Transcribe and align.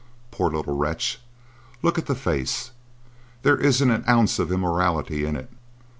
Poor 0.31 0.49
little 0.49 0.75
wretch! 0.75 1.19
Look 1.83 1.99
at 1.99 2.07
the 2.07 2.15
face! 2.15 2.71
There 3.43 3.57
isn't 3.59 3.91
an 3.91 4.03
ounce 4.09 4.39
of 4.39 4.51
immorality 4.51 5.25
in 5.25 5.35
it. 5.35 5.51